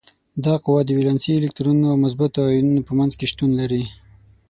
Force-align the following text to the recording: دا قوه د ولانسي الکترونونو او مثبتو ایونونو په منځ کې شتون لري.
دا 0.45 0.53
قوه 0.65 0.81
د 0.85 0.89
ولانسي 0.99 1.31
الکترونونو 1.35 1.87
او 1.91 1.97
مثبتو 2.05 2.39
ایونونو 2.53 2.81
په 2.87 2.93
منځ 2.99 3.11
کې 3.19 3.25
شتون 3.31 3.51
لري. 3.59 3.83